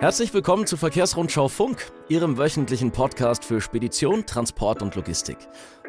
Herzlich 0.00 0.32
willkommen 0.32 0.64
zu 0.64 0.76
Verkehrsrundschau 0.76 1.48
Funk, 1.48 1.90
Ihrem 2.08 2.38
wöchentlichen 2.38 2.92
Podcast 2.92 3.44
für 3.44 3.60
Spedition, 3.60 4.24
Transport 4.24 4.80
und 4.80 4.94
Logistik. 4.94 5.38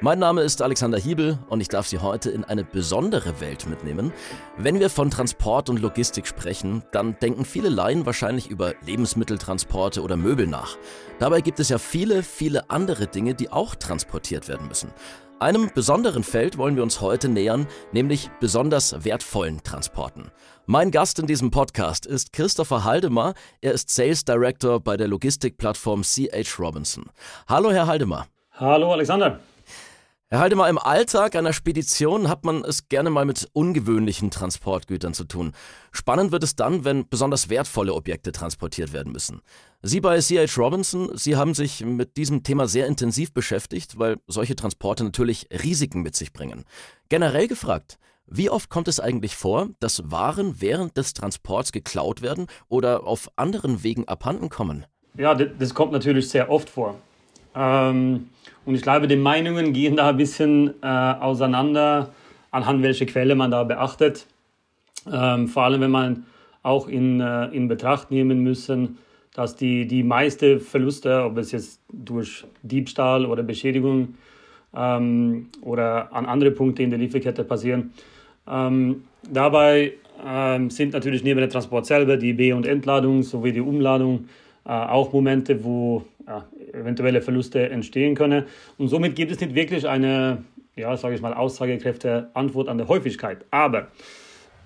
Mein 0.02 0.18
Name 0.18 0.42
ist 0.42 0.64
Alexander 0.64 0.98
Hiebel 0.98 1.38
und 1.48 1.62
ich 1.62 1.68
darf 1.68 1.88
Sie 1.88 2.00
heute 2.00 2.32
in 2.32 2.44
eine 2.44 2.64
besondere 2.64 3.40
Welt 3.40 3.68
mitnehmen. 3.68 4.12
Wenn 4.58 4.80
wir 4.80 4.90
von 4.90 5.12
Transport 5.12 5.70
und 5.70 5.80
Logistik 5.80 6.26
sprechen, 6.26 6.82
dann 6.91 7.18
denken 7.22 7.45
viele 7.45 7.70
Laien 7.70 8.08
wahrscheinlich 8.08 8.50
über 8.50 8.73
Lebensmitteltransporte 8.84 10.02
oder 10.02 10.18
Möbel 10.18 10.48
nach. 10.48 10.76
Dabei 11.20 11.41
gibt 11.41 11.60
es 11.60 11.70
ja 11.70 11.78
viele, 11.78 12.23
viele 12.23 12.71
andere 12.71 13.05
Dinge, 13.05 13.36
die 13.36 13.52
auch 13.52 13.76
transportiert 13.76 14.48
werden 14.48 14.68
müssen. 14.68 14.91
Einem 15.40 15.71
besonderen 15.74 16.26
Feld 16.26 16.58
wollen 16.58 16.76
wir 16.76 16.84
uns 16.84 17.00
heute 17.00 17.30
nähern, 17.30 17.66
nämlich 17.94 18.30
besonders 18.42 19.05
wertvollen 19.05 19.64
Transporten. 19.64 20.32
Mein 20.66 20.92
Gast 20.92 21.18
in 21.18 21.28
diesem 21.28 21.50
Podcast 21.50 22.05
ist 22.05 22.34
Christopher 22.34 22.84
Haldemar. 22.84 23.36
Er 23.62 23.72
ist 23.72 23.90
Sales 23.90 24.26
Director 24.26 24.82
bei 24.82 24.98
der 24.98 25.08
Logistikplattform 25.08 26.02
CH 26.04 26.60
Robinson. 26.60 27.05
Hallo, 27.48 27.72
Herr 27.72 27.88
Haldemar. 27.88 28.27
Hallo, 28.52 28.91
Alexander. 28.91 29.40
Herr 30.32 30.42
Haldemar, 30.42 30.70
im 30.70 30.78
Alltag 30.78 31.36
einer 31.36 31.54
Spedition 31.54 32.30
hat 32.30 32.46
man 32.46 32.64
es 32.64 32.88
gerne 32.88 33.10
mal 33.10 33.26
mit 33.26 33.50
ungewöhnlichen 33.54 34.30
Transportgütern 34.30 35.16
zu 35.16 35.24
tun. 35.24 35.54
Spannend 35.92 36.32
wird 36.32 36.44
es 36.44 36.55
dann, 36.55 36.86
wenn 36.86 37.10
besonders 37.10 37.50
wertvolle 37.50 37.96
Objekte 37.96 38.32
transportiert 38.32 38.94
werden 38.94 39.12
müssen. 39.12 39.42
Sie 39.82 40.00
bei 40.00 40.20
CH 40.20 40.55
Robinson, 40.55 41.18
Sie 41.18 41.36
haben 41.36 41.55
sich 41.55 41.84
mit 41.84 42.16
diesem 42.16 42.44
Thema 42.44 42.68
sehr 42.68 42.86
intensiv 42.86 43.34
beschäftigt, 43.34 43.98
weil 43.98 44.18
solche 44.28 44.55
Transporte 44.55 45.04
natürlich 45.04 45.48
Risiken 45.52 46.04
mit 46.04 46.16
sich 46.16 46.32
bringen. 46.32 46.64
Generell 47.10 47.48
gefragt, 47.48 47.98
wie 48.27 48.52
oft 48.52 48.70
kommt 48.70 48.88
es 48.88 49.00
eigentlich 49.00 49.36
vor, 49.36 49.70
dass 49.80 50.12
Waren 50.12 50.62
während 50.62 50.96
des 50.96 51.16
Transports 51.16 51.72
geklaut 51.72 52.22
werden 52.22 52.46
oder 52.68 53.08
auf 53.08 53.32
anderen 53.36 53.82
Wegen 53.82 54.08
abhanden 54.08 54.49
kommen? 54.49 54.86
Ja, 55.18 55.34
das 55.34 55.74
kommt 55.74 55.91
natürlich 55.91 56.30
sehr 56.30 56.52
oft 56.52 56.70
vor. 56.70 56.99
Ähm, 57.60 58.29
und 58.65 58.76
ich 58.76 58.82
glaube, 58.82 59.07
die 59.07 59.18
Meinungen 59.18 59.74
gehen 59.74 59.98
da 59.98 60.10
ein 60.10 60.18
bisschen 60.18 60.74
äh, 60.82 60.88
auseinander, 60.88 62.12
anhand 62.52 62.82
welcher 62.84 63.05
Quelle 63.05 63.35
man 63.35 63.52
da 63.52 63.63
beachtet. 63.63 64.25
Ähm, 65.12 65.47
vor 65.47 65.63
allem, 65.63 65.81
wenn 65.81 65.91
man 65.91 66.25
auch 66.63 66.88
in, 66.88 67.19
äh, 67.19 67.47
in 67.47 67.68
Betracht 67.68 68.12
nehmen 68.12 68.40
müssen, 68.44 68.97
dass 69.34 69.56
die, 69.56 69.88
die 69.88 70.03
meiste 70.03 70.59
Verluste, 70.59 71.24
ob 71.24 71.38
es 71.38 71.52
jetzt 71.52 71.81
durch 71.91 72.46
Diebstahl 72.62 73.25
oder 73.25 73.44
Beschädigung 73.44 74.16
ähm, 74.75 75.50
oder 75.62 76.13
an 76.13 76.25
andere 76.25 76.52
Punkte 76.52 76.84
in 76.84 76.90
der 76.90 77.00
Lieferkette 77.00 77.44
passieren, 77.44 77.91
ähm, 78.47 79.03
dabei 79.31 79.94
ähm, 80.25 80.69
sind 80.69 80.94
natürlich 80.94 81.24
neben 81.24 81.40
der 81.40 81.50
Transport 81.50 81.85
selber 81.85 82.18
die 82.18 82.34
B- 82.34 82.53
und 82.53 82.66
Entladung 82.66 83.24
sowie 83.24 83.52
die 83.52 83.62
Umladung 83.62 84.28
äh, 84.66 84.72
auch 84.72 85.13
Momente, 85.13 85.63
wo 85.63 86.06
ja, 86.28 86.46
eventuelle 86.80 87.22
Verluste 87.22 87.69
entstehen 87.69 88.16
können. 88.16 88.46
Und 88.78 88.88
somit 88.88 89.16
gibt 89.16 89.31
es 89.31 89.40
nicht 89.40 89.56
wirklich 89.56 89.88
eine, 89.88 90.44
ja, 90.75 90.96
sage 90.97 91.16
ich 91.16 91.22
mal, 91.22 91.34
aussagekräftige 91.34 92.30
Antwort 92.34 92.68
an 92.68 92.78
der 92.78 92.88
Häufigkeit. 92.88 93.46
Aber 93.52 93.88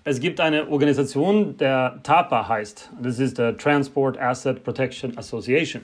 es 0.03 0.19
gibt 0.19 0.39
eine 0.39 0.69
Organisation, 0.69 1.57
der 1.57 1.99
TAPA 2.03 2.47
heißt. 2.47 2.91
Das 3.01 3.19
ist 3.19 3.37
der 3.37 3.57
Transport 3.57 4.19
Asset 4.19 4.63
Protection 4.63 5.17
Association. 5.17 5.83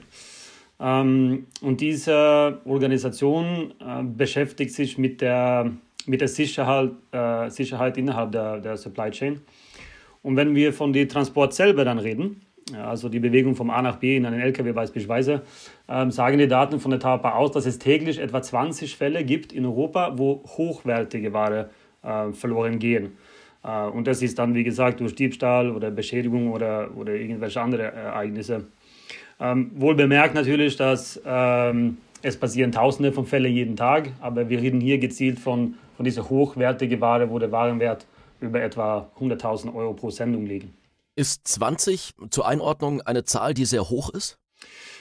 Ähm, 0.78 1.46
und 1.60 1.80
diese 1.80 2.58
Organisation 2.64 3.74
äh, 3.80 4.02
beschäftigt 4.02 4.72
sich 4.72 4.98
mit 4.98 5.20
der 5.20 5.72
mit 6.06 6.20
der 6.20 6.28
Sicherheit, 6.28 6.92
äh, 7.12 7.50
Sicherheit 7.50 7.96
innerhalb 7.96 8.32
der, 8.32 8.58
der 8.58 8.76
Supply 8.76 9.10
Chain. 9.10 9.40
Und 10.22 10.36
wenn 10.36 10.54
wir 10.54 10.72
von 10.72 10.92
dem 10.92 11.08
Transport 11.08 11.54
selber 11.54 11.84
dann 11.84 11.98
reden, 11.98 12.42
also 12.76 13.08
die 13.08 13.18
Bewegung 13.18 13.56
vom 13.56 13.70
A 13.70 13.82
nach 13.82 13.96
B 13.96 14.16
in 14.16 14.26
einen 14.26 14.40
LKW 14.40 14.72
beispielsweise, 14.72 15.42
ähm, 15.88 16.10
sagen 16.10 16.38
die 16.38 16.48
Daten 16.48 16.80
von 16.80 16.90
der 16.90 17.00
TAPA 17.00 17.32
aus, 17.32 17.52
dass 17.52 17.66
es 17.66 17.78
täglich 17.78 18.18
etwa 18.18 18.42
20 18.42 18.96
Fälle 18.96 19.24
gibt 19.24 19.52
in 19.52 19.64
Europa, 19.66 20.14
wo 20.16 20.42
hochwertige 20.56 21.32
Ware 21.32 21.70
äh, 22.02 22.32
verloren 22.32 22.78
gehen. 22.78 23.16
Äh, 23.64 23.86
und 23.86 24.06
das 24.06 24.22
ist 24.22 24.38
dann, 24.38 24.54
wie 24.54 24.64
gesagt, 24.64 25.00
durch 25.00 25.14
Diebstahl 25.14 25.70
oder 25.70 25.90
Beschädigung 25.90 26.52
oder, 26.52 26.90
oder 26.96 27.14
irgendwelche 27.14 27.60
andere 27.60 27.92
Ereignisse. 27.92 28.66
Ähm, 29.40 29.70
wohl 29.74 29.94
bemerkt 29.94 30.34
natürlich, 30.34 30.76
dass 30.76 31.20
ähm, 31.26 31.98
es 32.22 32.36
passieren 32.36 32.72
Tausende 32.72 33.12
von 33.12 33.26
Fällen 33.26 33.52
jeden 33.52 33.76
Tag, 33.76 34.10
aber 34.20 34.48
wir 34.48 34.60
reden 34.60 34.80
hier 34.80 34.98
gezielt 34.98 35.38
von 35.38 35.74
von 36.00 36.04
dieser 36.06 36.30
hochwertigen 36.30 36.98
Ware, 37.02 37.28
wo 37.28 37.38
der 37.38 37.52
Warenwert 37.52 38.06
über 38.40 38.62
etwa 38.62 39.10
100.000 39.20 39.74
Euro 39.74 39.92
pro 39.92 40.08
Sendung 40.08 40.46
liegt. 40.46 40.68
Ist 41.20 41.46
20 41.48 42.14
zur 42.30 42.48
Einordnung 42.48 43.02
eine 43.02 43.24
Zahl, 43.24 43.52
die 43.52 43.66
sehr 43.66 43.90
hoch 43.90 44.08
ist? 44.08 44.38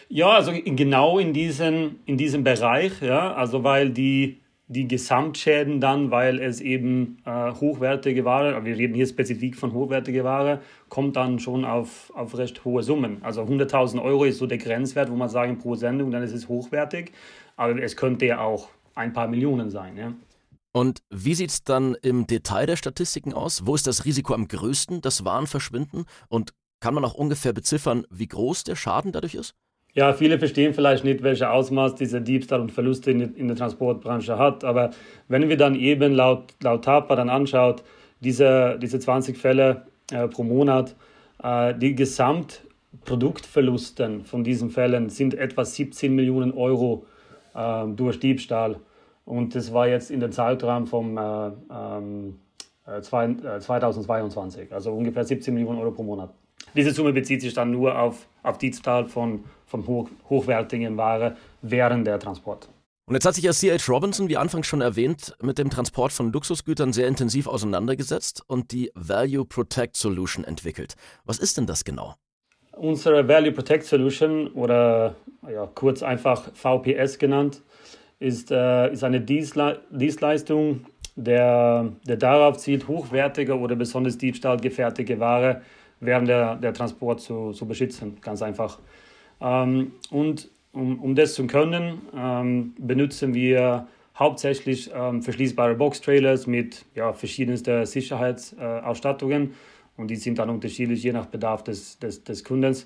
Ja, 0.10 0.32
also 0.32 0.52
genau 0.52 1.18
in 1.18 1.32
diesem, 1.32 2.00
in 2.06 2.18
diesem 2.18 2.44
Bereich, 2.44 3.02
ja, 3.02 3.34
also 3.36 3.64
weil 3.64 3.92
die, 3.92 4.42
die 4.68 4.86
Gesamtschäden 4.86 5.80
dann, 5.80 6.12
weil 6.12 6.42
es 6.42 6.60
eben 6.60 7.20
äh, 7.26 7.52
hochwertige 7.54 8.26
Ware, 8.26 8.66
wir 8.66 8.78
reden 8.78 8.96
hier 8.96 9.08
spezifisch 9.08 9.56
von 9.56 9.72
hochwertiger 9.72 10.26
Ware, 10.26 10.60
kommt 10.90 11.16
dann 11.16 11.40
schon 11.40 11.64
auf, 11.64 12.12
auf 12.14 12.38
recht 12.38 12.66
hohe 12.66 12.84
Summen. 12.84 13.20
Also 13.22 13.44
100.000 13.44 14.04
Euro 14.04 14.26
ist 14.26 14.40
so 14.40 14.46
der 14.46 14.58
Grenzwert, 14.58 15.10
wo 15.10 15.16
man 15.16 15.30
sagen 15.30 15.58
pro 15.58 15.76
Sendung, 15.76 16.12
dann 16.12 16.22
ist 16.22 16.34
es 16.34 16.50
hochwertig, 16.50 17.14
aber 17.56 17.82
es 17.82 17.96
könnte 17.96 18.26
ja 18.26 18.42
auch 18.42 18.68
ein 18.94 19.14
paar 19.14 19.30
Millionen 19.30 19.70
sein. 19.70 19.96
Ja. 19.96 20.12
Und 20.72 21.02
wie 21.10 21.34
sieht 21.34 21.50
es 21.50 21.64
dann 21.64 21.96
im 22.02 22.28
Detail 22.28 22.68
der 22.68 22.76
Statistiken 22.76 23.34
aus? 23.34 23.66
Wo 23.66 23.76
ist 23.76 23.88
das 23.88 24.06
Risiko 24.06 24.34
am 24.34 24.48
größten, 24.48 25.02
dass 25.02 25.26
Waren 25.26 25.48
verschwinden? 25.48 26.06
Und 26.28 26.54
kann 26.80 26.94
man 26.94 27.04
auch 27.04 27.16
ungefähr 27.16 27.54
beziffern, 27.54 28.06
wie 28.10 28.28
groß 28.28 28.64
der 28.64 28.76
Schaden 28.76 29.12
dadurch 29.12 29.36
ist? 29.36 29.56
Ja, 29.94 30.14
viele 30.14 30.38
verstehen 30.38 30.76
vielleicht 30.76 31.04
nicht, 31.04 31.24
welche 31.24 31.50
Ausmaß 31.50 31.96
dieser 31.96 32.20
Diebstahl 32.20 32.62
und 32.62 32.72
Verluste 32.72 33.10
in, 33.12 33.48
der 33.48 33.58
Transportbranche 33.58 34.38
hat. 34.38 34.64
Aber 34.64 34.92
wenn 35.28 35.50
wir 35.50 35.58
dann 35.58 35.74
eben 35.76 36.14
laut, 36.14 36.54
laut 36.62 36.86
TAPA 36.86 37.16
dann 37.16 37.30
anschaut, 37.30 37.84
diese, 38.20 38.78
diese 38.80 39.00
20 39.00 39.36
Fälle 39.38 39.88
äh, 40.12 40.28
pro 40.28 40.44
Monat, 40.44 40.96
äh, 41.42 41.74
die 41.74 41.96
Gesamtproduktverlusten 41.96 44.26
von 44.26 44.44
diesen 44.44 44.70
Fällen 44.70 45.10
sind 45.10 45.34
etwa 45.34 45.66
17 45.66 46.14
Millionen 46.14 46.54
Euro 46.54 47.08
äh, 47.56 47.88
durch 47.88 48.20
Diebstahl 48.20 48.80
und 49.30 49.54
das 49.54 49.72
war 49.74 49.88
jetzt 49.88 50.10
in 50.10 50.20
den 50.20 50.32
Zeitraum 50.32 50.88
vom 50.88 51.16
äh, 51.16 51.52
ähm, 51.72 52.40
äh, 52.88 53.00
2022, 53.00 54.72
äh, 54.72 54.74
also 54.74 54.92
ungefähr 54.92 55.24
17 55.24 55.54
Millionen 55.54 55.78
Euro 55.78 55.92
pro 55.92 56.02
Monat. 56.02 56.34
Diese 56.76 56.92
Summe 56.92 57.14
bezieht 57.14 57.42
sich 57.42 57.54
dann 57.54 57.70
nur 57.70 57.98
auf, 57.98 58.26
auf 58.42 58.58
die 58.58 58.72
Zahl 58.72 59.06
von, 59.06 59.44
von 59.68 59.86
hoch, 59.86 60.10
hochwertigen 60.30 60.98
Ware 60.98 61.38
während 61.62 62.08
der 62.08 62.18
Transport. 62.18 62.70
Und 63.06 63.14
jetzt 63.14 63.26
hat 63.26 63.36
sich 63.36 63.44
ja 63.44 63.52
C.H. 63.52 63.92
Robinson, 63.92 64.30
wie 64.30 64.38
anfangs 64.38 64.66
schon 64.66 64.82
erwähnt, 64.82 65.36
mit 65.42 65.60
dem 65.60 65.70
Transport 65.70 66.12
von 66.12 66.32
Luxusgütern 66.32 66.92
sehr 66.92 67.08
intensiv 67.08 67.46
auseinandergesetzt 67.46 68.44
und 68.48 68.72
die 68.72 68.92
Value 68.96 69.46
Protect 69.46 69.96
Solution 69.96 70.44
entwickelt. 70.44 70.96
Was 71.26 71.38
ist 71.38 71.58
denn 71.58 71.68
das 71.68 71.84
genau? 71.84 72.16
Unsere 72.72 73.28
Value 73.28 73.52
Protect 73.52 73.86
Solution 73.86 74.48
oder 74.48 75.16
ja, 75.48 75.68
kurz 75.68 76.02
einfach 76.02 76.52
VPS 76.56 77.20
genannt, 77.20 77.62
ist, 78.20 78.52
äh, 78.52 78.92
ist 78.92 79.04
eine 79.04 79.22
Dienstle 79.22 79.80
Dienstleistung, 79.90 80.86
der, 81.16 81.92
der 82.08 82.18
darauf 82.18 82.58
zielt, 82.58 82.88
hochwertige 82.88 83.58
oder 83.58 83.76
besonders 83.76 84.18
diebstahlgefertigte 84.18 85.20
Ware 85.20 85.62
während 86.00 86.28
der, 86.28 86.56
der 86.56 86.74
Transport 86.74 87.22
zu, 87.22 87.52
zu 87.52 87.66
beschützen. 87.66 88.18
Ganz 88.22 88.42
einfach. 88.42 88.80
Ähm, 89.42 89.94
und 90.12 90.50
um, 90.72 91.00
um 91.00 91.16
das 91.16 91.34
zu 91.34 91.48
können, 91.48 92.02
ähm, 92.16 92.74
benutzen 92.78 93.34
wir 93.34 93.88
hauptsächlich 94.18 94.92
ähm, 94.94 95.22
verschließbare 95.22 95.76
Box-Trailers 95.76 96.46
mit 96.46 96.86
ja, 96.94 97.14
verschiedensten 97.14 97.86
Sicherheitsausstattungen. 97.86 99.54
und 99.98 100.10
die 100.10 100.18
sind 100.18 100.40
dann 100.40 100.50
unterschiedlich, 100.50 101.04
je 101.04 101.14
nach 101.14 101.26
Bedarf 101.26 101.64
des, 101.64 102.00
des, 102.00 102.24
des 102.24 102.44
Kundens. 102.44 102.86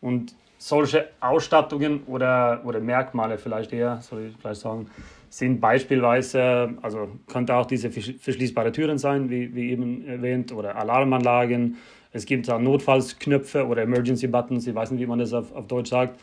Und 0.00 0.34
solche 0.62 1.08
Ausstattungen 1.20 2.04
oder, 2.06 2.62
oder 2.64 2.78
Merkmale 2.78 3.36
vielleicht 3.36 3.72
eher, 3.72 4.00
soll 4.00 4.26
ich 4.26 4.36
vielleicht 4.40 4.60
sagen, 4.60 4.86
sind 5.28 5.60
beispielsweise, 5.60 6.74
also 6.82 7.08
könnte 7.26 7.54
auch 7.54 7.66
diese 7.66 7.90
verschließbare 7.90 8.70
Türen 8.70 8.96
sein, 8.96 9.28
wie, 9.28 9.52
wie 9.54 9.70
eben 9.70 10.06
erwähnt, 10.06 10.52
oder 10.52 10.76
Alarmanlagen. 10.76 11.78
Es 12.12 12.26
gibt 12.26 12.48
auch 12.48 12.60
Notfallsknöpfe 12.60 13.66
oder 13.66 13.82
Emergency 13.82 14.28
Buttons, 14.28 14.66
ich 14.66 14.74
weiß 14.74 14.92
nicht, 14.92 15.00
wie 15.00 15.06
man 15.06 15.18
das 15.18 15.32
auf, 15.32 15.52
auf 15.52 15.66
Deutsch 15.66 15.90
sagt. 15.90 16.20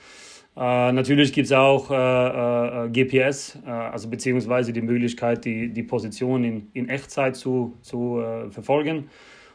Äh, 0.56 0.92
natürlich 0.94 1.34
gibt 1.34 1.48
es 1.48 1.52
auch 1.52 1.92
äh, 1.92 2.86
äh, 2.86 2.90
GPS, 2.90 3.58
äh, 3.66 3.70
also 3.70 4.10
beziehungsweise 4.10 4.72
die 4.72 4.82
Möglichkeit, 4.82 5.44
die, 5.44 5.68
die 5.68 5.84
Position 5.84 6.44
in, 6.46 6.68
in 6.74 6.88
Echtzeit 6.88 7.36
zu, 7.36 7.78
zu 7.82 8.22
äh, 8.22 8.50
verfolgen. 8.52 9.10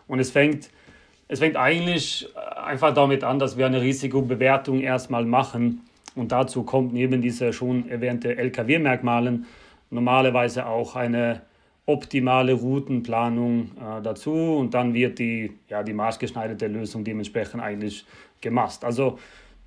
Und 0.09 0.19
es 0.19 0.31
fängt 0.31 0.69
es 1.29 1.39
fängt 1.39 1.57
eigentlich 1.57 2.29
einfach 2.57 2.95
damit 2.95 3.25
an, 3.25 3.39
dass 3.39 3.57
wir 3.57 3.67
eine 3.67 3.81
Risikobewertung 3.81 4.81
erstmal 4.81 5.25
machen. 5.25 5.81
Und 6.15 6.33
dazu 6.33 6.63
kommt 6.63 6.93
neben 6.93 7.23
diese 7.23 7.53
schon 7.53 7.89
erwähnte 7.89 8.37
LKW-Merkmalen 8.37 9.47
normalerweise 9.91 10.67
auch 10.67 10.97
eine, 10.97 11.43
optimale 11.87 12.55
Routenplanung 12.55 13.71
äh, 13.77 14.03
dazu 14.03 14.33
und 14.33 14.73
dann 14.73 14.95
wird 14.95 15.19
die, 15.19 15.53
ja, 15.69 15.83
die 15.83 15.93
maßgeschneiderte 15.93 16.67
Lösung 16.67 17.05
dementsprechend 17.05 17.63
eigentlich 17.63 18.07
gemacht. 18.41 18.85
Also 18.85 19.19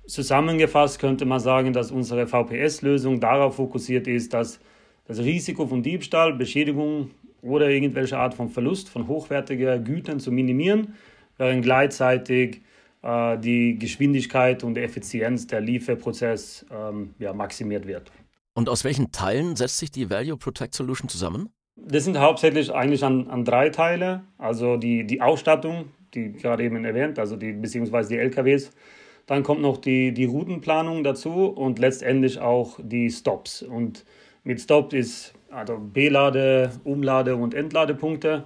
zusammengefasst 0.06 0.98
könnte 0.98 1.24
man 1.24 1.38
sagen, 1.38 1.72
dass 1.72 1.92
unsere 1.92 2.26
VPS-Lösung 2.26 3.20
darauf 3.20 3.56
fokussiert 3.56 4.08
ist, 4.08 4.34
dass 4.34 4.58
das 5.06 5.20
Risiko 5.20 5.66
von 5.66 5.82
Diebstahl, 5.82 6.34
Beschädigung 6.34 7.10
oder 7.40 7.70
irgendwelche 7.70 8.18
Art 8.18 8.34
von 8.34 8.48
Verlust 8.48 8.88
von 8.88 9.06
hochwertigen 9.06 9.84
Gütern 9.84 10.18
zu 10.18 10.32
minimieren, 10.32 10.94
während 11.38 11.64
gleichzeitig 11.64 12.62
äh, 13.02 13.38
die 13.38 13.78
Geschwindigkeit 13.78 14.64
und 14.64 14.76
Effizienz 14.76 15.46
der 15.46 15.60
Lieferprozess 15.60 16.66
ähm, 16.70 17.14
ja, 17.18 17.32
maximiert 17.32 17.86
wird. 17.86 18.10
Und 18.54 18.68
aus 18.68 18.84
welchen 18.84 19.12
Teilen 19.12 19.56
setzt 19.56 19.78
sich 19.78 19.90
die 19.90 20.10
Value 20.10 20.36
Protect 20.36 20.74
Solution 20.74 21.08
zusammen? 21.08 21.48
Das 21.76 22.04
sind 22.04 22.18
hauptsächlich 22.18 22.74
eigentlich 22.74 23.04
an, 23.04 23.28
an 23.28 23.44
drei 23.44 23.70
Teile. 23.70 24.24
Also 24.36 24.76
die, 24.76 25.06
die 25.06 25.22
Ausstattung, 25.22 25.86
die 26.12 26.32
gerade 26.32 26.64
eben 26.64 26.84
erwähnt, 26.84 27.18
also 27.18 27.36
die 27.36 27.52
beziehungsweise 27.52 28.08
die 28.08 28.18
LKWs. 28.18 28.72
Dann 29.26 29.42
kommt 29.42 29.60
noch 29.60 29.76
die, 29.76 30.12
die 30.12 30.24
Routenplanung 30.24 31.04
dazu 31.04 31.46
und 31.46 31.78
letztendlich 31.78 32.40
auch 32.40 32.80
die 32.82 33.10
Stops. 33.10 33.62
Und 33.62 34.04
mit 34.42 34.60
Stop 34.60 34.92
ist 34.92 35.34
also 35.50 35.78
B-Lade, 35.78 36.72
Umlade 36.84 37.36
und 37.36 37.54
Entladepunkte. 37.54 38.44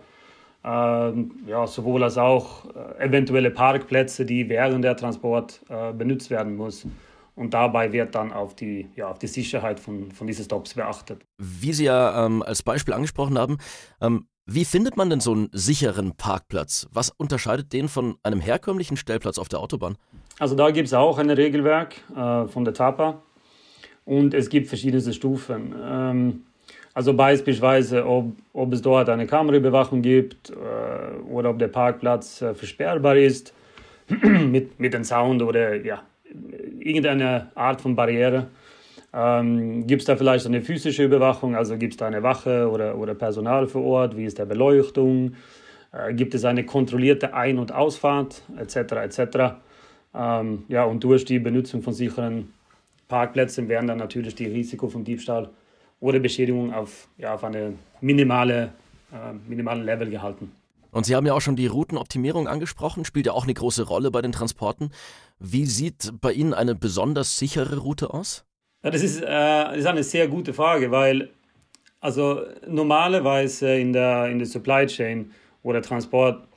Ähm, 0.64 1.32
ja, 1.46 1.66
sowohl 1.66 2.04
als 2.04 2.16
auch 2.18 2.66
äh, 2.66 3.06
eventuelle 3.06 3.50
Parkplätze, 3.50 4.24
die 4.24 4.48
während 4.48 4.84
der 4.84 4.96
Transport 4.96 5.60
äh, 5.68 5.92
benutzt 5.92 6.30
werden 6.30 6.56
muss. 6.56 6.86
Und 7.34 7.54
dabei 7.54 7.92
wird 7.92 8.14
dann 8.14 8.32
auf 8.32 8.54
die, 8.54 8.88
ja, 8.94 9.08
auf 9.08 9.18
die 9.18 9.26
Sicherheit 9.26 9.80
von, 9.80 10.12
von 10.12 10.26
diesen 10.26 10.44
Stops 10.44 10.74
beachtet. 10.74 11.24
Wie 11.38 11.72
Sie 11.72 11.84
ja 11.84 12.26
ähm, 12.26 12.42
als 12.42 12.62
Beispiel 12.62 12.94
angesprochen 12.94 13.38
haben, 13.38 13.58
ähm, 14.00 14.26
wie 14.44 14.64
findet 14.64 14.96
man 14.96 15.08
denn 15.08 15.20
so 15.20 15.32
einen 15.32 15.48
sicheren 15.52 16.16
Parkplatz? 16.16 16.88
Was 16.92 17.10
unterscheidet 17.10 17.72
den 17.72 17.88
von 17.88 18.16
einem 18.22 18.40
herkömmlichen 18.40 18.96
Stellplatz 18.96 19.38
auf 19.38 19.48
der 19.48 19.60
Autobahn? 19.60 19.96
Also 20.38 20.54
da 20.54 20.70
gibt 20.70 20.88
es 20.88 20.94
auch 20.94 21.18
ein 21.18 21.30
Regelwerk 21.30 21.96
äh, 22.14 22.46
von 22.48 22.64
der 22.64 22.74
TAPA 22.74 23.22
und 24.04 24.34
es 24.34 24.48
gibt 24.48 24.68
verschiedene 24.68 25.12
Stufen. 25.12 25.74
Ähm, 25.80 26.42
also 26.94 27.14
beispielsweise, 27.14 28.06
ob, 28.06 28.32
ob 28.52 28.72
es 28.72 28.82
dort 28.82 29.08
eine 29.08 29.26
Kameraüberwachung 29.26 30.02
gibt 30.02 30.50
äh, 30.50 30.54
oder 31.30 31.50
ob 31.50 31.58
der 31.58 31.68
Parkplatz 31.68 32.42
äh, 32.42 32.54
versperrbar 32.54 33.16
ist 33.16 33.54
mit, 34.22 34.78
mit 34.78 34.92
dem 34.92 35.04
Sound 35.04 35.42
oder 35.42 35.76
ja, 35.76 36.02
irgendeine 36.78 37.50
Art 37.54 37.80
von 37.80 37.94
Barriere. 37.94 38.48
Ähm, 39.14 39.86
gibt 39.86 40.02
es 40.02 40.06
da 40.06 40.16
vielleicht 40.16 40.46
eine 40.46 40.62
physische 40.62 41.04
Überwachung, 41.04 41.54
also 41.54 41.76
gibt 41.76 41.94
es 41.94 41.96
da 41.98 42.06
eine 42.06 42.22
Wache 42.22 42.68
oder, 42.70 42.96
oder 42.96 43.14
Personal 43.14 43.66
vor 43.66 43.84
Ort, 43.84 44.16
wie 44.16 44.24
ist 44.24 44.38
der 44.38 44.46
Beleuchtung, 44.46 45.34
äh, 45.92 46.14
gibt 46.14 46.34
es 46.34 46.44
eine 46.44 46.64
kontrollierte 46.64 47.34
Ein- 47.34 47.58
und 47.58 47.72
Ausfahrt 47.72 48.42
etc. 48.58 48.76
etc. 48.92 49.20
Ähm, 50.14 50.64
ja, 50.68 50.84
und 50.84 51.04
durch 51.04 51.24
die 51.24 51.38
Benutzung 51.38 51.82
von 51.82 51.92
sicheren 51.92 52.52
Parkplätzen 53.08 53.68
werden 53.68 53.86
dann 53.86 53.98
natürlich 53.98 54.34
die 54.34 54.46
Risiko 54.46 54.88
von 54.88 55.04
Diebstahl 55.04 55.50
oder 56.02 56.18
Beschädigung 56.18 56.74
auf, 56.74 57.08
ja, 57.16 57.32
auf 57.34 57.44
eine 57.44 57.74
minimale, 58.00 58.72
äh, 59.12 59.32
minimalen 59.48 59.84
Level 59.84 60.10
gehalten. 60.10 60.50
Und 60.90 61.06
Sie 61.06 61.14
haben 61.14 61.24
ja 61.24 61.32
auch 61.32 61.40
schon 61.40 61.56
die 61.56 61.68
Routenoptimierung 61.68 62.48
angesprochen, 62.48 63.04
spielt 63.04 63.26
ja 63.26 63.32
auch 63.32 63.44
eine 63.44 63.54
große 63.54 63.84
Rolle 63.84 64.10
bei 64.10 64.20
den 64.20 64.32
Transporten. 64.32 64.90
Wie 65.38 65.64
sieht 65.64 66.12
bei 66.20 66.32
Ihnen 66.32 66.54
eine 66.54 66.74
besonders 66.74 67.38
sichere 67.38 67.78
Route 67.78 68.12
aus? 68.12 68.44
Ja, 68.82 68.90
das 68.90 69.02
ist, 69.02 69.22
äh, 69.22 69.78
ist 69.78 69.86
eine 69.86 70.02
sehr 70.02 70.26
gute 70.26 70.52
Frage, 70.52 70.90
weil 70.90 71.30
also 72.00 72.40
normalerweise 72.66 73.72
in 73.78 73.92
der, 73.92 74.26
in 74.26 74.38
der 74.38 74.48
Supply 74.48 74.86
Chain 74.86 75.30
oder 75.62 75.82
Transport 75.82 76.48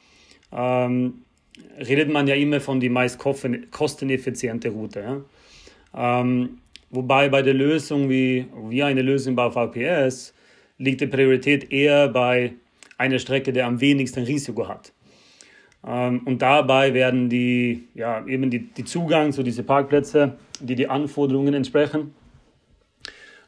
ähm, 0.52 1.22
redet 1.78 2.12
man 2.12 2.26
ja 2.26 2.34
immer 2.34 2.60
von 2.60 2.80
die 2.80 2.90
meist 2.90 3.20
kosteneffiziente 3.20 4.70
Route. 4.70 5.00
Ja? 5.94 6.22
Ähm, 6.22 6.58
wobei 6.90 7.30
bei 7.30 7.42
der 7.42 7.54
Lösung 7.54 8.10
wie, 8.10 8.48
wie 8.70 8.84
eine 8.84 9.02
Lösung 9.02 9.36
bei 9.36 9.50
VPS 9.50 10.34
liegt 10.78 11.02
die 11.02 11.08
Priorität 11.08 11.72
eher 11.72 12.10
bei 12.10 12.54
einer 12.98 13.20
Strecke, 13.20 13.54
der 13.54 13.68
am 13.68 13.80
wenigsten 13.82 14.24
Risiko 14.24 14.68
hat. 14.68 14.92
Ähm, 15.86 16.22
und 16.26 16.42
dabei 16.42 16.94
werden 16.94 17.30
die, 17.30 17.88
ja, 17.94 18.26
eben 18.26 18.50
die, 18.50 18.60
die 18.74 18.86
Zugang 18.86 19.32
zu 19.32 19.44
diesen 19.44 19.66
Parkplätzen, 19.66 20.34
die 20.60 20.76
die 20.76 20.90
Anforderungen 20.90 21.54
entsprechen. 21.54 22.14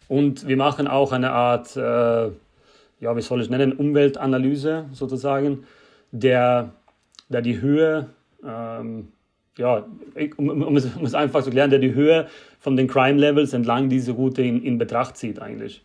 Und 0.07 0.47
wir 0.47 0.57
machen 0.57 0.87
auch 0.87 1.11
eine 1.11 1.31
Art, 1.31 1.75
äh, 1.75 1.79
ja, 2.99 3.15
wie 3.15 3.21
soll 3.21 3.41
ich 3.41 3.49
nennen, 3.49 3.73
Umweltanalyse 3.73 4.85
sozusagen, 4.91 5.65
der, 6.11 6.73
der 7.29 7.41
die 7.41 7.59
Höhe, 7.59 8.09
ähm, 8.45 9.09
ja, 9.57 9.85
um, 10.37 10.49
um, 10.49 10.77
es, 10.77 10.85
um, 10.95 11.05
es, 11.05 11.13
einfach 11.13 11.43
zu 11.43 11.49
klären, 11.49 11.69
der 11.69 11.79
die 11.79 11.93
Höhe 11.93 12.27
von 12.59 12.75
den 12.75 12.87
Crime 12.87 13.19
Levels 13.19 13.53
entlang 13.53 13.89
dieser 13.89 14.13
Route 14.13 14.41
in, 14.41 14.63
in 14.63 14.77
Betracht 14.77 15.17
zieht 15.17 15.39
eigentlich. 15.39 15.83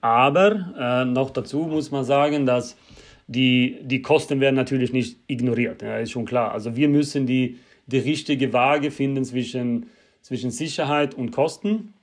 Aber 0.00 0.74
äh, 0.78 1.04
noch 1.04 1.30
dazu 1.30 1.58
muss 1.60 1.90
man 1.90 2.04
sagen, 2.04 2.46
dass 2.46 2.76
die, 3.28 3.78
die 3.82 4.02
Kosten 4.02 4.40
werden 4.40 4.56
natürlich 4.56 4.92
nicht 4.92 5.18
ignoriert, 5.26 5.82
ja, 5.82 5.98
ist 5.98 6.10
schon 6.10 6.24
klar. 6.24 6.52
Also 6.52 6.76
wir 6.76 6.88
müssen 6.88 7.26
die, 7.26 7.58
die 7.86 7.98
richtige 7.98 8.52
Waage 8.52 8.90
finden 8.90 9.24
zwischen, 9.24 9.86
zwischen 10.20 10.50
Sicherheit 10.50 11.14
und 11.14 11.30
Kosten. 11.30 11.94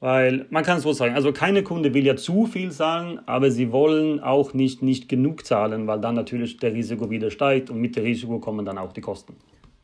Weil 0.00 0.44
man 0.50 0.64
kann 0.64 0.76
es 0.76 0.82
so 0.82 0.92
sagen, 0.92 1.14
also 1.14 1.32
keine 1.32 1.62
Kunde 1.62 1.94
will 1.94 2.04
ja 2.04 2.14
zu 2.14 2.44
viel 2.44 2.70
zahlen, 2.72 3.20
aber 3.24 3.50
sie 3.50 3.72
wollen 3.72 4.20
auch 4.20 4.52
nicht, 4.52 4.82
nicht 4.82 5.08
genug 5.08 5.46
zahlen, 5.46 5.86
weil 5.86 5.98
dann 5.98 6.14
natürlich 6.14 6.58
der 6.58 6.74
Risiko 6.74 7.08
wieder 7.08 7.30
steigt 7.30 7.70
und 7.70 7.80
mit 7.80 7.96
dem 7.96 8.04
Risiko 8.04 8.38
kommen 8.38 8.66
dann 8.66 8.76
auch 8.76 8.92
die 8.92 9.00
Kosten. 9.00 9.34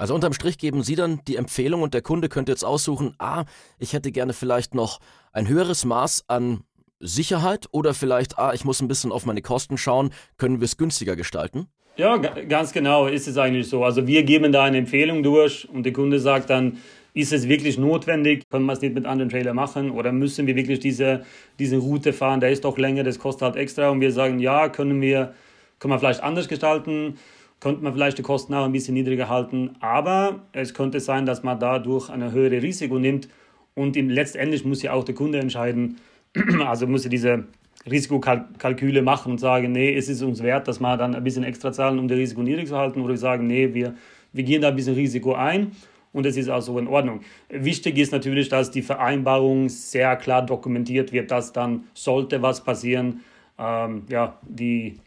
Also 0.01 0.15
unterm 0.15 0.33
Strich 0.33 0.57
geben 0.57 0.83
Sie 0.83 0.95
dann 0.95 1.21
die 1.29 1.37
Empfehlung 1.37 1.83
und 1.83 1.93
der 1.93 2.01
Kunde 2.01 2.31
könnte 2.31 2.51
jetzt 2.51 2.65
aussuchen, 2.65 3.15
ah, 3.19 3.45
ich 3.79 3.93
hätte 3.93 4.13
gerne 4.13 4.33
vielleicht 4.33 4.75
noch 4.75 4.99
ein 5.31 5.47
höheres 5.47 5.85
Maß 5.85 6.25
an 6.27 6.65
Sicherheit 7.01 7.67
oder 7.71 7.93
vielleicht, 7.93 8.39
ah, 8.39 8.55
ich 8.55 8.65
muss 8.65 8.81
ein 8.81 8.89
bisschen 8.89 9.13
auf 9.13 9.27
meine 9.27 9.43
Kosten 9.43 9.77
schauen, 9.77 10.09
können 10.39 10.61
wir 10.61 10.65
es 10.65 10.79
günstiger 10.79 11.17
gestalten? 11.17 11.67
Ja, 11.99 12.17
ganz 12.17 12.73
genau 12.73 13.09
ist 13.09 13.29
es 13.29 13.37
eigentlich 13.37 13.69
so. 13.69 13.85
Also 13.85 14.07
wir 14.07 14.23
geben 14.23 14.53
da 14.53 14.65
eine 14.65 14.79
Empfehlung 14.79 15.23
durch 15.23 15.69
und 15.69 15.83
der 15.83 15.93
Kunde 15.93 16.19
sagt 16.19 16.49
dann, 16.49 16.79
ist 17.13 17.35
es 17.35 17.47
wirklich 17.47 17.77
notwendig? 17.77 18.45
Können 18.49 18.65
wir 18.65 18.73
es 18.73 18.81
nicht 18.81 18.95
mit 18.95 19.05
anderen 19.05 19.29
Trailer 19.29 19.53
machen? 19.53 19.91
Oder 19.91 20.13
müssen 20.13 20.47
wir 20.47 20.57
wirklich 20.57 20.81
diese, 20.81 21.27
diese 21.59 21.77
Route 21.77 22.15
fahren? 22.15 22.41
Der 22.41 22.51
ist 22.51 22.65
doch 22.65 22.79
länger, 22.79 23.05
das 23.05 23.19
kostet 23.19 23.43
halt 23.43 23.57
extra. 23.57 23.91
Und 23.91 24.01
wir 24.01 24.13
sagen, 24.13 24.39
ja, 24.39 24.71
können 24.71 25.03
wir, 25.03 25.35
können 25.79 25.93
wir 25.93 25.99
vielleicht 25.99 26.23
anders 26.23 26.49
gestalten? 26.49 27.19
Könnte 27.61 27.85
man 27.85 27.93
vielleicht 27.93 28.19
die 28.19 28.23
Kosten 28.23 28.55
auch 28.55 28.65
ein 28.65 28.73
bisschen 28.73 28.95
niedriger 28.95 29.29
halten? 29.29 29.77
Aber 29.81 30.41
es 30.53 30.75
könnte 30.75 30.99
sein, 31.01 31.27
dass 31.27 31.43
man 31.43 31.61
dadurch 31.61 32.11
ein 32.11 32.33
höheres 32.33 32.63
Risiko 32.63 32.99
nimmt. 32.99 33.29
Und 33.75 33.97
letztendlich 33.97 34.65
muss 34.65 34.83
ja 34.83 34.93
auch 34.93 35.05
der 35.05 35.15
Kunde 35.15 35.39
entscheiden, 35.39 35.97
Also 36.67 36.87
muss 36.87 37.05
ich 37.05 37.11
diese 37.11 37.45
Risikokalküle 37.91 39.03
machen 39.03 39.33
und 39.33 39.39
sagen, 39.39 39.73
nee, 39.73 39.95
es 39.95 40.09
ist 40.09 40.23
uns 40.23 40.43
wert, 40.43 40.69
dass 40.69 40.81
wir 40.81 40.97
dann 40.97 41.15
ein 41.15 41.25
bisschen 41.25 41.45
extra 41.45 41.73
zahlen, 41.73 41.99
um 41.99 42.09
das 42.09 42.19
Risiko 42.19 42.43
niedrig 42.43 42.69
zu 42.69 42.77
halten. 42.77 43.01
Oder 43.01 43.15
wir 43.15 43.19
sagen, 43.19 43.47
nee, 43.47 43.73
wir, 43.73 43.95
wir 44.33 44.45
gehen 44.45 44.63
da 44.63 44.69
ein 44.69 44.77
bisschen 44.77 44.95
Risiko 44.95 45.35
ein 45.35 45.73
und 46.13 46.27
es 46.27 46.37
ist 46.37 46.49
auch 46.49 46.61
so 46.61 46.79
in 46.79 46.89
Ordnung. 46.89 47.21
Wichtig 47.49 47.99
ist 47.99 48.13
natürlich, 48.13 48.49
dass 48.49 48.71
die 48.71 48.83
Vereinbarung 48.83 49.69
sehr 49.69 50.17
klar 50.17 50.45
dokumentiert 50.45 51.13
wird, 51.13 51.31
dass 51.31 51.53
dann, 51.53 51.85
sollte 51.95 52.43
was 52.43 52.63
passieren, 52.63 53.21
ähm, 53.59 54.03
ja, 54.09 54.39
die, 54.43 54.99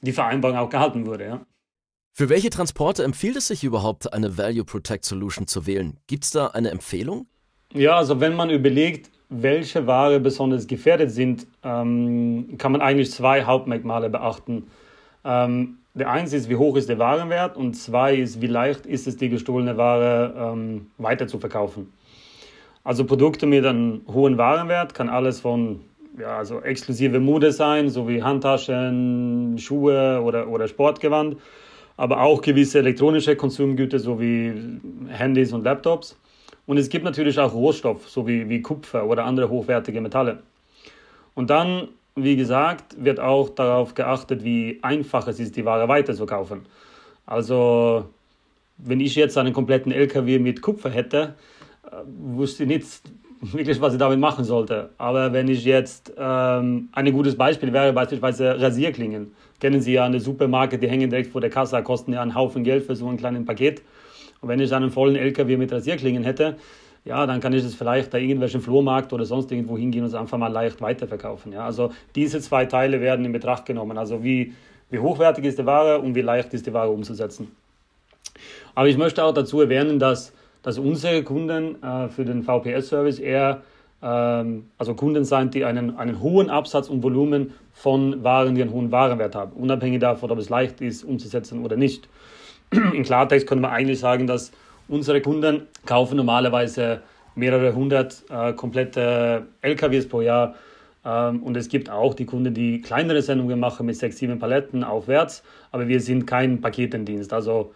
die 0.00 0.12
Vereinbarung 0.12 0.56
auch 0.56 0.70
gehalten 0.70 1.06
wurde. 1.06 1.24
Ja. 1.26 1.40
Für 2.14 2.28
welche 2.28 2.50
Transporte 2.50 3.04
empfiehlt 3.04 3.36
es 3.36 3.48
sich 3.48 3.64
überhaupt, 3.64 4.12
eine 4.12 4.36
Value 4.36 4.64
Protect 4.64 5.06
Solution 5.06 5.46
zu 5.46 5.66
wählen? 5.66 5.96
Gibt 6.06 6.24
es 6.24 6.30
da 6.30 6.48
eine 6.48 6.70
Empfehlung? 6.70 7.26
Ja, 7.72 7.96
also 7.96 8.20
wenn 8.20 8.36
man 8.36 8.50
überlegt, 8.50 9.10
welche 9.30 9.86
Ware 9.86 10.20
besonders 10.20 10.66
gefährdet 10.66 11.10
sind, 11.10 11.46
ähm, 11.62 12.56
kann 12.58 12.70
man 12.70 12.82
eigentlich 12.82 13.10
zwei 13.10 13.44
Hauptmerkmale 13.44 14.10
beachten. 14.10 14.64
Ähm, 15.24 15.78
der 15.94 16.10
eins 16.10 16.34
ist, 16.34 16.50
wie 16.50 16.56
hoch 16.56 16.76
ist 16.76 16.90
der 16.90 16.98
Warenwert 16.98 17.56
und 17.56 17.74
zwei 17.74 18.14
ist, 18.14 18.42
wie 18.42 18.46
leicht 18.46 18.84
ist 18.84 19.06
es, 19.06 19.16
die 19.16 19.30
gestohlene 19.30 19.78
Ware 19.78 20.34
ähm, 20.36 20.90
weiter 20.98 21.26
zu 21.26 21.38
verkaufen. 21.38 21.94
Also 22.84 23.06
Produkte 23.06 23.46
mit 23.46 23.64
einem 23.64 24.02
hohen 24.06 24.36
Warenwert 24.36 24.92
kann 24.92 25.08
alles 25.08 25.40
von 25.40 25.80
ja, 26.18 26.36
also 26.36 26.60
exklusive 26.60 27.20
Mode 27.20 27.52
sein, 27.52 27.88
so 27.88 28.06
wie 28.06 28.22
Handtaschen, 28.22 29.56
Schuhe 29.58 30.20
oder, 30.22 30.48
oder 30.48 30.68
Sportgewand, 30.68 31.38
aber 32.02 32.20
auch 32.20 32.42
gewisse 32.42 32.80
elektronische 32.80 33.36
Konsumgüter, 33.36 34.00
so 34.00 34.20
wie 34.20 34.52
Handys 35.06 35.52
und 35.52 35.62
Laptops. 35.62 36.18
Und 36.66 36.76
es 36.76 36.88
gibt 36.88 37.04
natürlich 37.04 37.38
auch 37.38 37.54
Rohstoff, 37.54 38.08
so 38.08 38.26
wie, 38.26 38.48
wie 38.48 38.60
Kupfer 38.60 39.06
oder 39.06 39.24
andere 39.24 39.48
hochwertige 39.48 40.00
Metalle. 40.00 40.42
Und 41.34 41.48
dann, 41.50 41.86
wie 42.16 42.34
gesagt, 42.34 42.96
wird 42.98 43.20
auch 43.20 43.50
darauf 43.50 43.94
geachtet, 43.94 44.42
wie 44.42 44.80
einfach 44.82 45.28
es 45.28 45.38
ist, 45.38 45.54
die 45.54 45.64
Ware 45.64 45.86
weiterzukaufen. 45.86 46.62
Also, 47.24 48.06
wenn 48.78 48.98
ich 48.98 49.14
jetzt 49.14 49.38
einen 49.38 49.52
kompletten 49.52 49.92
LKW 49.92 50.40
mit 50.40 50.60
Kupfer 50.60 50.90
hätte, 50.90 51.36
äh, 51.84 51.94
wusste 52.04 52.64
ich 52.64 52.68
nicht, 52.68 53.02
wirklich, 53.42 53.80
was 53.80 53.92
ich 53.92 54.00
damit 54.00 54.18
machen 54.18 54.44
sollte. 54.44 54.90
Aber 54.98 55.32
wenn 55.32 55.46
ich 55.46 55.64
jetzt, 55.64 56.12
ähm, 56.18 56.88
ein 56.90 57.12
gutes 57.12 57.36
Beispiel 57.36 57.72
wäre 57.72 57.92
beispielsweise 57.92 58.60
Rasierklingen. 58.60 59.36
Kennen 59.62 59.80
Sie 59.80 59.92
ja 59.92 60.04
eine 60.04 60.18
Supermarkt, 60.18 60.82
die 60.82 60.88
hängen 60.88 61.08
direkt 61.08 61.30
vor 61.30 61.40
der 61.40 61.48
Kasse, 61.48 61.80
kosten 61.84 62.12
ja 62.12 62.20
einen 62.20 62.34
Haufen 62.34 62.64
Geld 62.64 62.84
für 62.84 62.96
so 62.96 63.06
ein 63.06 63.16
kleines 63.16 63.46
Paket. 63.46 63.80
Und 64.40 64.48
wenn 64.48 64.58
ich 64.58 64.74
einen 64.74 64.90
vollen 64.90 65.14
LKW 65.14 65.56
mit 65.56 65.70
Rasierklingen 65.70 66.24
hätte, 66.24 66.56
ja, 67.04 67.24
dann 67.26 67.38
kann 67.38 67.52
ich 67.52 67.62
es 67.62 67.76
vielleicht 67.76 68.12
da 68.12 68.18
irgendwelchen 68.18 68.60
Flohmarkt 68.60 69.12
oder 69.12 69.24
sonst 69.24 69.52
irgendwo 69.52 69.78
hingehen 69.78 70.02
und 70.02 70.08
es 70.08 70.16
einfach 70.16 70.36
mal 70.36 70.48
leicht 70.48 70.80
weiterverkaufen. 70.80 71.52
Ja, 71.52 71.64
also 71.64 71.92
diese 72.16 72.40
zwei 72.40 72.66
Teile 72.66 73.00
werden 73.00 73.24
in 73.24 73.30
Betracht 73.30 73.64
genommen. 73.64 73.98
Also 73.98 74.24
wie, 74.24 74.52
wie 74.90 74.98
hochwertig 74.98 75.44
ist 75.44 75.60
die 75.60 75.64
Ware 75.64 76.00
und 76.00 76.16
wie 76.16 76.22
leicht 76.22 76.52
ist 76.54 76.66
die 76.66 76.72
Ware 76.72 76.90
umzusetzen. 76.90 77.54
Aber 78.74 78.88
ich 78.88 78.98
möchte 78.98 79.22
auch 79.22 79.32
dazu 79.32 79.60
erwähnen, 79.60 80.00
dass, 80.00 80.32
dass 80.64 80.76
unsere 80.76 81.22
Kunden 81.22 81.80
äh, 81.84 82.08
für 82.08 82.24
den 82.24 82.42
VPS-Service 82.42 83.20
eher 83.20 83.62
ähm, 84.02 84.66
also 84.78 84.94
Kunden 84.94 85.24
sind, 85.24 85.54
die 85.54 85.64
einen, 85.64 85.96
einen 85.96 86.20
hohen 86.20 86.50
Absatz 86.50 86.88
und 86.88 87.02
Volumen 87.02 87.52
von 87.72 88.24
Waren, 88.24 88.54
die 88.54 88.62
einen 88.62 88.72
hohen 88.72 88.90
Warenwert 88.90 89.34
haben, 89.34 89.52
unabhängig 89.52 90.00
davon, 90.00 90.30
ob 90.30 90.38
es 90.38 90.48
leicht 90.48 90.80
ist 90.80 91.04
umzusetzen 91.04 91.64
oder 91.64 91.76
nicht. 91.76 92.08
In 92.70 93.02
Klartext 93.04 93.46
können 93.46 93.60
wir 93.60 93.70
eigentlich 93.70 94.00
sagen, 94.00 94.26
dass 94.26 94.50
unsere 94.88 95.20
Kunden 95.20 95.62
kaufen 95.86 96.16
normalerweise 96.16 97.02
mehrere 97.34 97.74
hundert 97.74 98.24
äh, 98.28 98.52
komplette 98.52 99.46
LKWs 99.62 100.08
pro 100.08 100.20
Jahr. 100.20 100.54
Ähm, 101.04 101.42
und 101.42 101.56
es 101.56 101.68
gibt 101.68 101.88
auch 101.88 102.14
die 102.14 102.26
Kunden, 102.26 102.54
die 102.54 102.80
kleinere 102.80 103.22
Sendungen 103.22 103.58
machen 103.58 103.86
mit 103.86 103.96
sechs, 103.96 104.18
sieben 104.18 104.38
Paletten 104.38 104.84
aufwärts. 104.84 105.42
Aber 105.70 105.88
wir 105.88 106.00
sind 106.00 106.26
kein 106.26 106.60
Paketendienst. 106.60 107.32
Also 107.32 107.72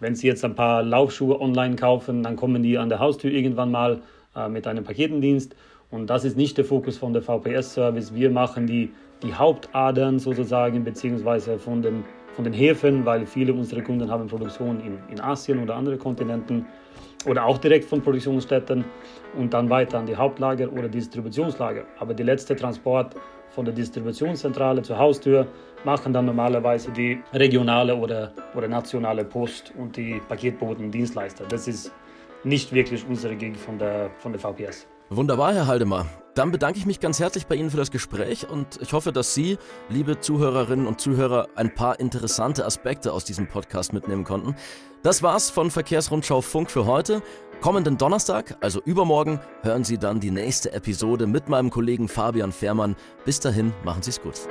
wenn 0.00 0.14
Sie 0.14 0.26
jetzt 0.26 0.44
ein 0.44 0.54
paar 0.54 0.82
Laufschuhe 0.82 1.40
online 1.40 1.76
kaufen, 1.76 2.22
dann 2.22 2.36
kommen 2.36 2.62
die 2.62 2.78
an 2.78 2.88
der 2.88 2.98
Haustür 2.98 3.30
irgendwann 3.30 3.70
mal 3.70 4.00
äh, 4.38 4.48
mit 4.48 4.66
einem 4.66 4.84
Paketendienst. 4.84 5.56
Und 5.90 6.08
das 6.08 6.24
ist 6.24 6.36
nicht 6.36 6.56
der 6.58 6.64
Fokus 6.64 6.96
von 6.98 7.12
der 7.12 7.22
VPS-Service. 7.22 8.14
Wir 8.14 8.30
machen 8.30 8.66
die, 8.66 8.90
die 9.22 9.34
Hauptadern 9.34 10.18
sozusagen, 10.18 10.84
beziehungsweise 10.84 11.58
von 11.58 11.82
den, 11.82 12.04
von 12.34 12.44
den 12.44 12.52
Häfen, 12.52 13.04
weil 13.04 13.26
viele 13.26 13.52
unserer 13.52 13.82
Kunden 13.82 14.10
haben 14.10 14.28
Produktion 14.28 14.80
in, 14.80 14.98
in 15.10 15.20
Asien 15.20 15.62
oder 15.62 15.76
anderen 15.76 15.98
Kontinenten 15.98 16.66
oder 17.26 17.44
auch 17.46 17.58
direkt 17.58 17.86
von 17.86 18.00
Produktionsstätten 18.00 18.84
und 19.36 19.52
dann 19.52 19.68
weiter 19.70 19.98
an 19.98 20.06
die 20.06 20.14
Hauptlager 20.14 20.72
oder 20.72 20.88
Distributionslager. 20.88 21.84
Aber 21.98 22.14
die 22.14 22.22
letzte 22.22 22.54
Transport 22.54 23.16
von 23.50 23.64
der 23.64 23.74
Distributionszentrale 23.74 24.82
zur 24.82 24.98
Haustür 24.98 25.46
machen 25.84 26.12
dann 26.12 26.26
normalerweise 26.26 26.90
die 26.92 27.20
regionale 27.32 27.96
oder, 27.96 28.32
oder 28.54 28.68
nationale 28.68 29.24
Post 29.24 29.72
und 29.78 29.96
die 29.96 30.20
Paketbotendienstleister. 30.28 31.44
Das 31.48 31.66
ist 31.66 31.92
nicht 32.44 32.72
wirklich 32.72 33.04
unsere 33.08 33.36
Gegend 33.36 33.58
von 33.58 33.78
der, 33.78 34.10
von 34.18 34.32
der 34.32 34.40
VPS. 34.40 34.86
Wunderbar, 35.10 35.54
Herr 35.54 35.66
Haldemar. 35.66 36.06
Dann 36.34 36.52
bedanke 36.52 36.78
ich 36.78 36.86
mich 36.86 37.00
ganz 37.00 37.18
herzlich 37.18 37.46
bei 37.46 37.56
Ihnen 37.56 37.70
für 37.70 37.78
das 37.78 37.90
Gespräch 37.90 38.48
und 38.48 38.78
ich 38.80 38.92
hoffe, 38.92 39.10
dass 39.10 39.34
Sie, 39.34 39.58
liebe 39.88 40.20
Zuhörerinnen 40.20 40.86
und 40.86 41.00
Zuhörer, 41.00 41.48
ein 41.56 41.74
paar 41.74 41.98
interessante 41.98 42.64
Aspekte 42.64 43.12
aus 43.12 43.24
diesem 43.24 43.48
Podcast 43.48 43.92
mitnehmen 43.92 44.24
konnten. 44.24 44.54
Das 45.02 45.22
war's 45.22 45.50
von 45.50 45.70
Verkehrsrundschau 45.70 46.40
Funk 46.42 46.70
für 46.70 46.86
heute. 46.86 47.22
Kommenden 47.60 47.98
Donnerstag, 47.98 48.56
also 48.60 48.80
übermorgen, 48.84 49.40
hören 49.62 49.82
Sie 49.82 49.98
dann 49.98 50.20
die 50.20 50.30
nächste 50.30 50.72
Episode 50.72 51.26
mit 51.26 51.48
meinem 51.48 51.70
Kollegen 51.70 52.06
Fabian 52.06 52.52
Fehrmann. 52.52 52.94
Bis 53.24 53.40
dahin, 53.40 53.72
machen 53.82 54.02
Sie 54.02 54.10
es 54.10 54.20
gut. 54.20 54.46